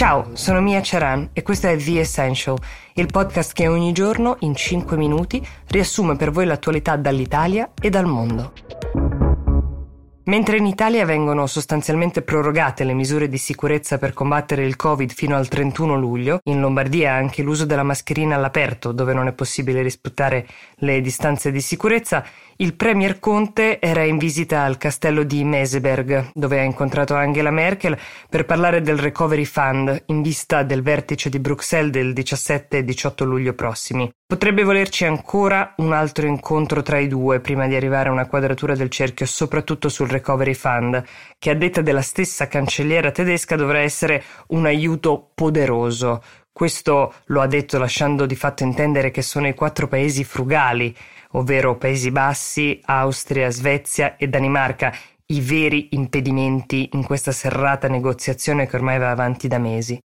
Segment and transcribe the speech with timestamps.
[0.00, 2.56] Ciao, sono Mia Ceran e questo è The Essential,
[2.94, 8.06] il podcast che ogni giorno, in 5 minuti, riassume per voi l'attualità dall'Italia e dal
[8.06, 8.54] mondo.
[10.30, 15.34] Mentre in Italia vengono sostanzialmente prorogate le misure di sicurezza per combattere il Covid fino
[15.34, 20.46] al 31 luglio, in Lombardia anche l'uso della mascherina all'aperto, dove non è possibile rispettare
[20.76, 22.24] le distanze di sicurezza,
[22.58, 27.98] il Premier Conte era in visita al castello di Meseberg, dove ha incontrato Angela Merkel
[28.28, 33.24] per parlare del Recovery Fund in vista del vertice di Bruxelles del 17 e 18
[33.24, 34.08] luglio prossimi.
[34.30, 38.76] Potrebbe volerci ancora un altro incontro tra i due prima di arrivare a una quadratura
[38.76, 41.02] del cerchio, soprattutto sul Recovery Fund,
[41.36, 46.22] che a detta della stessa cancelliera tedesca dovrà essere un aiuto poderoso.
[46.52, 50.96] Questo lo ha detto lasciando di fatto intendere che sono i quattro paesi frugali,
[51.32, 54.94] ovvero Paesi Bassi, Austria, Svezia e Danimarca,
[55.26, 59.98] i veri impedimenti in questa serrata negoziazione che ormai va avanti da mesi.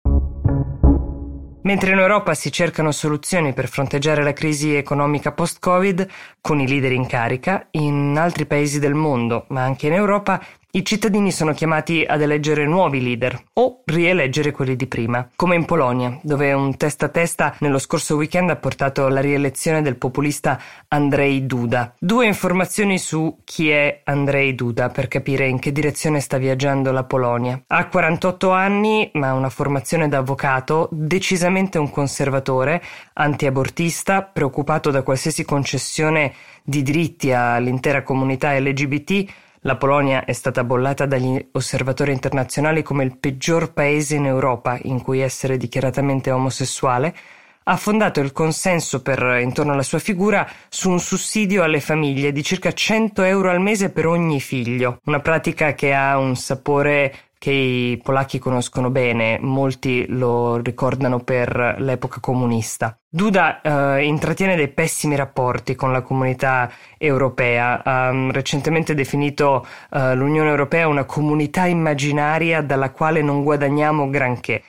[1.66, 6.08] Mentre in Europa si cercano soluzioni per fronteggiare la crisi economica post-Covid
[6.40, 10.40] con i leader in carica, in altri paesi del mondo, ma anche in Europa,
[10.76, 15.64] i cittadini sono chiamati ad eleggere nuovi leader o rieleggere quelli di prima, come in
[15.64, 20.60] Polonia, dove un testa a testa nello scorso weekend ha portato alla rielezione del populista
[20.90, 21.96] Andrzej Duda.
[21.98, 27.06] Due informazioni su chi è Andrzej Duda per capire in che direzione sta viaggiando la
[27.06, 27.64] Polonia.
[27.68, 35.46] Ha 48 anni, ma una formazione da avvocato, decisamente un conservatore, antiabortista, preoccupato da qualsiasi
[35.46, 43.04] concessione di diritti all'intera comunità LGBT la Polonia è stata bollata dagli osservatori internazionali come
[43.04, 47.16] il peggior paese in Europa in cui essere dichiaratamente omosessuale,
[47.64, 52.44] ha fondato il consenso per, intorno alla sua figura su un sussidio alle famiglie di
[52.44, 57.52] circa 100 euro al mese per ogni figlio, una pratica che ha un sapore che
[57.52, 62.98] i polacchi conoscono bene, molti lo ricordano per l'epoca comunista.
[63.08, 70.16] Duda eh, intrattiene dei pessimi rapporti con la comunità europea, ha um, recentemente definito uh,
[70.16, 74.64] l'Unione Europea una comunità immaginaria dalla quale non guadagniamo granché.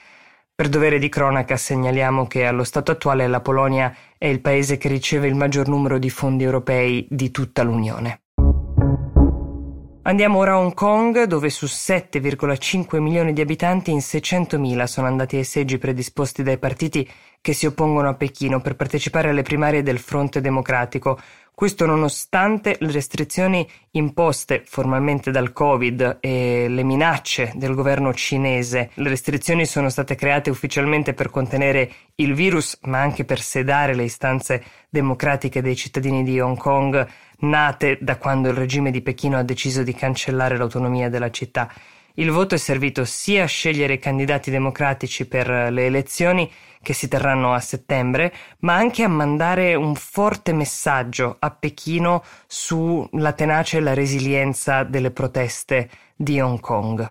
[0.55, 4.89] Per dovere di cronaca segnaliamo che allo stato attuale la Polonia è il paese che
[4.89, 8.21] riceve il maggior numero di fondi europei di tutta l'Unione.
[10.07, 15.35] Andiamo ora a Hong Kong, dove su 7,5 milioni di abitanti in 600.000 sono andati
[15.35, 19.99] ai seggi predisposti dai partiti che si oppongono a Pechino per partecipare alle primarie del
[19.99, 21.19] Fronte Democratico,
[21.53, 28.91] questo nonostante le restrizioni imposte formalmente dal Covid e le minacce del governo cinese.
[28.95, 34.05] Le restrizioni sono state create ufficialmente per contenere il virus, ma anche per sedare le
[34.05, 37.07] istanze democratiche dei cittadini di Hong Kong,
[37.41, 41.71] nate da quando il regime di Pechino ha deciso di cancellare l'autonomia della città.
[42.15, 47.09] Il voto è servito sia a scegliere i candidati democratici per le elezioni che si
[47.09, 53.81] terranno a settembre, ma anche a mandare un forte messaggio a Pechino sulla tenacia e
[53.81, 57.09] la resilienza delle proteste di Hong Kong.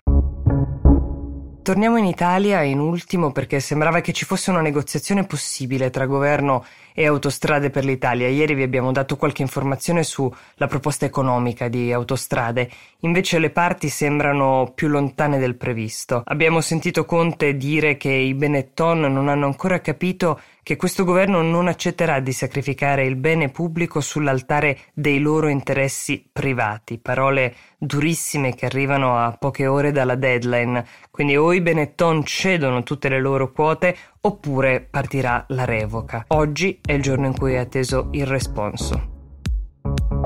[1.66, 6.64] Torniamo in Italia in ultimo perché sembrava che ci fosse una negoziazione possibile tra governo
[6.94, 8.28] e autostrade per l'Italia.
[8.28, 14.70] Ieri vi abbiamo dato qualche informazione sulla proposta economica di autostrade, invece le parti sembrano
[14.76, 16.22] più lontane del previsto.
[16.24, 21.68] Abbiamo sentito Conte dire che i Benetton non hanno ancora capito che questo governo non
[21.68, 26.98] accetterà di sacrificare il bene pubblico sull'altare dei loro interessi privati.
[26.98, 30.84] Parole durissime che arrivano a poche ore dalla deadline.
[31.12, 36.24] Quindi o i Benetton cedono tutte le loro quote oppure partirà la revoca.
[36.28, 39.14] Oggi è il giorno in cui è atteso il responso.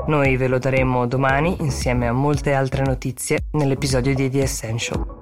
[0.07, 5.20] Noi ve lo daremo domani insieme a molte altre notizie nell'episodio di The Essential.